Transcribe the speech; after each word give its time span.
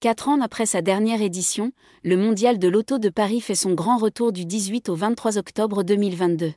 Quatre 0.00 0.28
ans 0.28 0.40
après 0.40 0.64
sa 0.64 0.80
dernière 0.80 1.22
édition, 1.22 1.72
le 2.04 2.16
Mondial 2.16 2.60
de 2.60 2.68
l'Auto 2.68 3.00
de 3.00 3.08
Paris 3.08 3.40
fait 3.40 3.56
son 3.56 3.72
grand 3.72 3.96
retour 3.96 4.30
du 4.30 4.44
18 4.44 4.90
au 4.90 4.94
23 4.94 5.38
octobre 5.38 5.82
2022. 5.82 6.52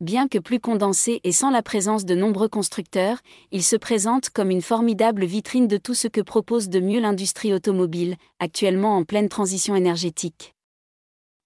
Bien 0.00 0.28
que 0.28 0.38
plus 0.38 0.58
condensé 0.58 1.20
et 1.24 1.32
sans 1.32 1.50
la 1.50 1.62
présence 1.62 2.06
de 2.06 2.14
nombreux 2.14 2.48
constructeurs, 2.48 3.18
il 3.52 3.62
se 3.62 3.76
présente 3.76 4.30
comme 4.30 4.50
une 4.50 4.62
formidable 4.62 5.26
vitrine 5.26 5.68
de 5.68 5.76
tout 5.76 5.92
ce 5.92 6.08
que 6.08 6.22
propose 6.22 6.70
de 6.70 6.80
mieux 6.80 7.00
l'industrie 7.00 7.52
automobile, 7.52 8.16
actuellement 8.38 8.96
en 8.96 9.04
pleine 9.04 9.28
transition 9.28 9.76
énergétique. 9.76 10.54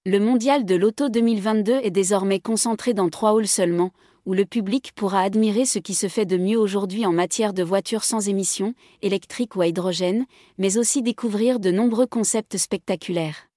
Le 0.07 0.21
Mondial 0.21 0.65
de 0.65 0.77
l'Auto 0.77 1.09
2022 1.09 1.81
est 1.83 1.91
désormais 1.91 2.39
concentré 2.39 2.95
dans 2.95 3.09
trois 3.09 3.37
halls 3.37 3.49
seulement, 3.49 3.91
où 4.25 4.35
le 4.35 4.45
public 4.45 4.93
pourra 4.95 5.23
admirer 5.23 5.65
ce 5.65 5.79
qui 5.79 5.95
se 5.95 6.09
fait 6.09 6.27
de 6.27 6.37
mieux 6.37 6.59
aujourd'hui 6.59 7.07
en 7.07 7.13
matière 7.13 7.53
de 7.53 7.63
voitures 7.63 8.05
sans 8.05 8.29
émissions, 8.29 8.75
électriques 9.01 9.57
ou 9.57 9.63
à 9.63 9.67
hydrogène, 9.67 10.27
mais 10.59 10.79
aussi 10.79 11.03
découvrir 11.03 11.59
de 11.59 11.71
nombreux 11.71 12.07
concepts 12.07 12.57
spectaculaires. 12.57 13.49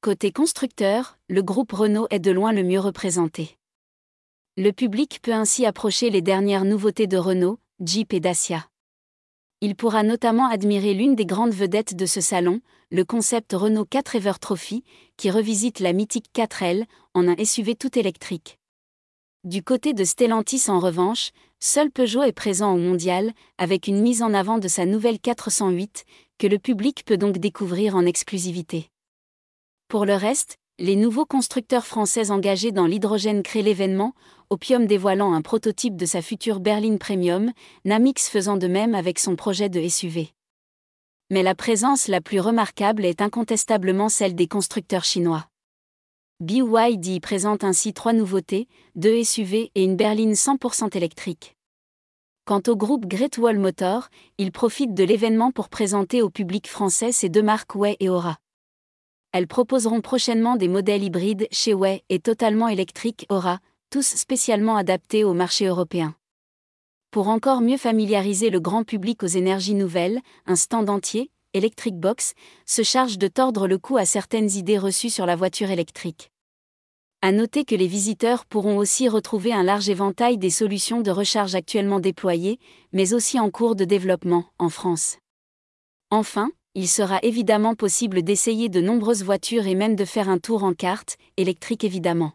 Côté 0.00 0.32
constructeur, 0.32 1.18
le 1.28 1.42
groupe 1.42 1.72
Renault 1.72 2.06
est 2.10 2.18
de 2.18 2.30
loin 2.30 2.52
le 2.52 2.62
mieux 2.62 2.80
représenté. 2.80 3.56
Le 4.56 4.70
public 4.70 5.20
peut 5.22 5.32
ainsi 5.32 5.64
approcher 5.64 6.10
les 6.10 6.22
dernières 6.22 6.64
nouveautés 6.64 7.06
de 7.06 7.16
Renault, 7.16 7.58
Jeep 7.80 8.12
et 8.12 8.20
Dacia. 8.20 8.68
Il 9.60 9.76
pourra 9.76 10.02
notamment 10.02 10.48
admirer 10.48 10.92
l'une 10.92 11.14
des 11.14 11.24
grandes 11.24 11.54
vedettes 11.54 11.94
de 11.94 12.04
ce 12.04 12.20
salon, 12.20 12.60
le 12.90 13.04
concept 13.04 13.52
Renault 13.52 13.84
4 13.84 14.16
Ever 14.16 14.32
Trophy, 14.40 14.82
qui 15.16 15.30
revisite 15.30 15.78
la 15.78 15.92
mythique 15.92 16.30
4L 16.34 16.84
en 17.14 17.28
un 17.28 17.36
SUV 17.44 17.76
tout 17.76 17.96
électrique. 17.96 18.58
Du 19.44 19.64
côté 19.64 19.92
de 19.92 20.04
Stellantis 20.04 20.66
en 20.68 20.78
revanche, 20.78 21.32
seul 21.58 21.90
Peugeot 21.90 22.22
est 22.22 22.30
présent 22.30 22.74
au 22.74 22.76
mondial, 22.76 23.32
avec 23.58 23.88
une 23.88 24.00
mise 24.00 24.22
en 24.22 24.34
avant 24.34 24.58
de 24.58 24.68
sa 24.68 24.86
nouvelle 24.86 25.18
408, 25.18 26.04
que 26.38 26.46
le 26.46 26.60
public 26.60 27.04
peut 27.04 27.16
donc 27.16 27.38
découvrir 27.38 27.96
en 27.96 28.06
exclusivité. 28.06 28.88
Pour 29.88 30.04
le 30.04 30.14
reste, 30.14 30.58
les 30.78 30.94
nouveaux 30.94 31.26
constructeurs 31.26 31.86
français 31.86 32.30
engagés 32.30 32.70
dans 32.70 32.86
l'hydrogène 32.86 33.42
créent 33.42 33.62
l'événement, 33.62 34.14
Opium 34.48 34.86
dévoilant 34.86 35.32
un 35.32 35.42
prototype 35.42 35.96
de 35.96 36.06
sa 36.06 36.22
future 36.22 36.60
berline 36.60 37.00
premium, 37.00 37.50
Namix 37.84 38.28
faisant 38.28 38.56
de 38.56 38.68
même 38.68 38.94
avec 38.94 39.18
son 39.18 39.34
projet 39.34 39.68
de 39.68 39.88
SUV. 39.88 40.28
Mais 41.30 41.42
la 41.42 41.56
présence 41.56 42.06
la 42.06 42.20
plus 42.20 42.38
remarquable 42.38 43.04
est 43.04 43.20
incontestablement 43.20 44.08
celle 44.08 44.36
des 44.36 44.46
constructeurs 44.46 45.04
chinois. 45.04 45.48
BYD 46.42 47.20
présente 47.20 47.62
ainsi 47.62 47.92
trois 47.92 48.12
nouveautés, 48.12 48.66
deux 48.96 49.22
SUV 49.22 49.70
et 49.76 49.84
une 49.84 49.94
berline 49.94 50.32
100% 50.32 50.96
électrique. 50.96 51.56
Quant 52.44 52.60
au 52.66 52.74
groupe 52.74 53.06
Great 53.06 53.38
Wall 53.38 53.60
Motor, 53.60 54.08
il 54.38 54.50
profite 54.50 54.92
de 54.92 55.04
l'événement 55.04 55.52
pour 55.52 55.68
présenter 55.68 56.20
au 56.20 56.30
public 56.30 56.66
français 56.66 57.12
ses 57.12 57.28
deux 57.28 57.44
marques 57.44 57.76
Way 57.76 57.96
et 58.00 58.08
Aura. 58.08 58.38
Elles 59.30 59.46
proposeront 59.46 60.00
prochainement 60.00 60.56
des 60.56 60.66
modèles 60.66 61.04
hybrides 61.04 61.46
chez 61.52 61.74
Way 61.74 62.02
et 62.08 62.18
totalement 62.18 62.66
électriques 62.66 63.24
Aura, 63.28 63.60
tous 63.90 64.04
spécialement 64.04 64.74
adaptés 64.74 65.22
au 65.22 65.34
marché 65.34 65.66
européen. 65.66 66.16
Pour 67.12 67.28
encore 67.28 67.60
mieux 67.60 67.76
familiariser 67.76 68.50
le 68.50 68.58
grand 68.58 68.82
public 68.82 69.22
aux 69.22 69.28
énergies 69.28 69.76
nouvelles, 69.76 70.20
un 70.46 70.56
stand 70.56 70.90
entier, 70.90 71.30
Electric 71.54 71.98
Box, 71.98 72.32
se 72.64 72.82
charge 72.82 73.18
de 73.18 73.28
tordre 73.28 73.68
le 73.68 73.76
cou 73.78 73.98
à 73.98 74.06
certaines 74.06 74.50
idées 74.52 74.78
reçues 74.78 75.10
sur 75.10 75.26
la 75.26 75.36
voiture 75.36 75.70
électrique. 75.70 76.30
À 77.20 77.30
noter 77.30 77.64
que 77.64 77.74
les 77.74 77.86
visiteurs 77.86 78.46
pourront 78.46 78.78
aussi 78.78 79.08
retrouver 79.08 79.52
un 79.52 79.62
large 79.62 79.88
éventail 79.88 80.38
des 80.38 80.50
solutions 80.50 81.02
de 81.02 81.10
recharge 81.10 81.54
actuellement 81.54 82.00
déployées, 82.00 82.58
mais 82.92 83.14
aussi 83.14 83.38
en 83.38 83.50
cours 83.50 83.76
de 83.76 83.84
développement 83.84 84.46
en 84.58 84.70
France. 84.70 85.18
Enfin, 86.10 86.50
il 86.74 86.88
sera 86.88 87.18
évidemment 87.22 87.74
possible 87.74 88.22
d'essayer 88.22 88.68
de 88.68 88.80
nombreuses 88.80 89.22
voitures 89.22 89.66
et 89.66 89.74
même 89.74 89.94
de 89.94 90.04
faire 90.06 90.28
un 90.28 90.38
tour 90.38 90.64
en 90.64 90.72
carte, 90.72 91.16
électrique 91.36 91.84
évidemment. 91.84 92.32